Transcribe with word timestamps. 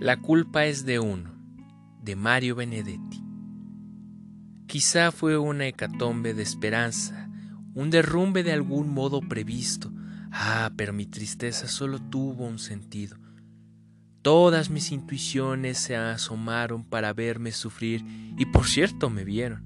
La 0.00 0.16
culpa 0.16 0.64
es 0.66 0.84
de 0.84 1.00
uno, 1.00 1.34
de 2.04 2.14
Mario 2.14 2.54
Benedetti. 2.54 3.20
Quizá 4.68 5.10
fue 5.10 5.36
una 5.36 5.66
hecatombe 5.66 6.34
de 6.34 6.42
esperanza, 6.44 7.28
un 7.74 7.90
derrumbe 7.90 8.44
de 8.44 8.52
algún 8.52 8.94
modo 8.94 9.20
previsto. 9.20 9.92
Ah, 10.30 10.70
pero 10.76 10.92
mi 10.92 11.04
tristeza 11.04 11.66
solo 11.66 11.98
tuvo 11.98 12.46
un 12.46 12.60
sentido. 12.60 13.16
Todas 14.22 14.70
mis 14.70 14.92
intuiciones 14.92 15.78
se 15.78 15.96
asomaron 15.96 16.84
para 16.84 17.12
verme 17.12 17.50
sufrir 17.50 18.04
y 18.38 18.46
por 18.46 18.68
cierto 18.68 19.10
me 19.10 19.24
vieron. 19.24 19.64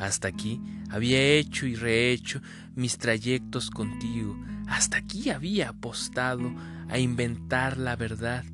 Hasta 0.00 0.26
aquí 0.26 0.60
había 0.90 1.22
hecho 1.22 1.66
y 1.66 1.76
rehecho 1.76 2.42
mis 2.74 2.98
trayectos 2.98 3.70
contigo, 3.70 4.36
hasta 4.66 4.96
aquí 4.96 5.30
había 5.30 5.68
apostado 5.68 6.52
a 6.88 6.98
inventar 6.98 7.78
la 7.78 7.94
verdad 7.94 8.44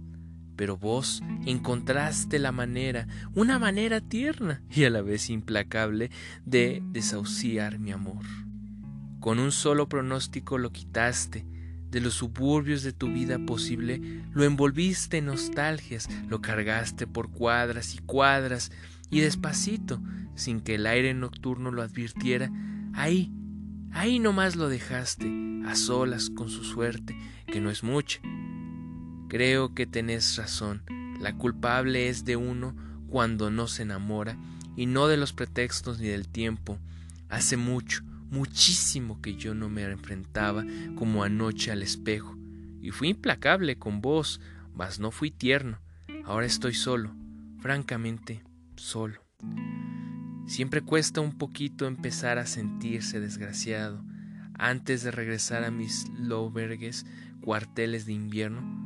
pero 0.57 0.77
vos 0.77 1.23
encontraste 1.45 2.39
la 2.39 2.51
manera, 2.51 3.07
una 3.35 3.59
manera 3.59 4.01
tierna 4.01 4.63
y 4.71 4.85
a 4.85 4.91
la 4.91 5.03
vez 5.03 5.31
implacable 5.31 6.11
de 6.45 6.83
desahuciar 6.91 7.79
mi 7.79 7.93
amor. 7.93 8.25
Con 9.21 9.39
un 9.39 9.53
solo 9.53 9.89
pronóstico 9.89 10.59
lo 10.59 10.73
quitaste, 10.73 11.45
de 11.91 12.01
los 12.01 12.15
suburbios 12.15 12.83
de 12.83 12.93
tu 12.93 13.13
vida 13.13 13.39
posible, 13.39 14.23
lo 14.33 14.45
envolviste 14.45 15.19
en 15.19 15.27
nostalgias, 15.27 16.09
lo 16.29 16.41
cargaste 16.41 17.07
por 17.07 17.31
cuadras 17.31 17.95
y 17.95 17.99
cuadras, 17.99 18.73
y 19.09 19.21
despacito, 19.21 20.03
sin 20.35 20.61
que 20.61 20.75
el 20.75 20.87
aire 20.87 21.15
nocturno 21.15 21.71
lo 21.71 21.83
advirtiera, 21.83 22.51
ahí, 22.93 23.33
ahí 23.93 24.19
nomás 24.19 24.57
lo 24.57 24.69
dejaste, 24.69 25.31
a 25.65 25.75
solas 25.77 26.29
con 26.29 26.49
su 26.49 26.65
suerte, 26.65 27.17
que 27.47 27.61
no 27.61 27.71
es 27.71 27.83
mucha, 27.83 28.21
Creo 29.29 29.75
que 29.75 29.87
tenés 29.87 30.37
razón. 30.37 30.83
La 31.21 31.37
culpable 31.37 32.09
es 32.09 32.25
de 32.25 32.37
uno 32.37 32.77
cuando 33.09 33.51
no 33.51 33.67
se 33.67 33.83
enamora 33.83 34.39
y 34.77 34.87
no 34.87 35.09
de 35.09 35.17
los 35.17 35.33
pretextos 35.33 35.99
ni 35.99 36.09
del 36.09 36.29
tiempo. 36.29 36.79
Hace 37.29 37.57
mucho, 37.57 38.03
muchísimo 38.31 39.21
que 39.21 39.35
yo 39.37 39.55
no 39.55 39.69
me 39.69 39.83
enfrentaba 39.83 40.65
como 40.95 41.25
anoche 41.25 41.73
al 41.73 41.83
espejo. 41.83 42.37
Y 42.81 42.91
fui 42.91 43.09
implacable 43.09 43.79
con 43.79 44.01
vos, 44.01 44.41
mas 44.75 45.01
no 45.01 45.11
fui 45.11 45.31
tierno. 45.31 45.81
Ahora 46.25 46.47
estoy 46.47 46.75
solo, 46.75 47.15
francamente 47.61 48.45
solo. 48.77 49.21
Siempre 50.47 50.83
cuesta 50.83 51.21
un 51.21 51.37
poquito 51.37 51.87
empezar 51.87 52.39
a 52.39 52.47
sentirse 52.47 53.19
desgraciado. 53.19 54.05
Antes 54.55 55.03
de 55.03 55.11
regresar 55.11 55.65
a 55.65 55.71
mis 55.71 56.09
lobergues 56.11 57.05
cuarteles 57.41 58.07
de 58.07 58.13
invierno, 58.13 58.86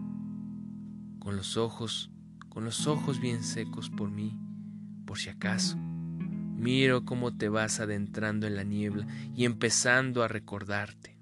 con 1.20 1.36
los 1.36 1.56
ojos, 1.56 2.10
con 2.48 2.64
los 2.64 2.88
ojos 2.88 3.20
bien 3.20 3.44
secos 3.44 3.90
por 3.90 4.10
mí, 4.10 4.36
por 5.06 5.18
si 5.18 5.28
acaso. 5.28 5.76
Miro 5.76 7.04
cómo 7.04 7.36
te 7.36 7.48
vas 7.48 7.78
adentrando 7.78 8.48
en 8.48 8.56
la 8.56 8.64
niebla 8.64 9.06
y 9.36 9.44
empezando 9.44 10.24
a 10.24 10.28
recordarte. 10.28 11.19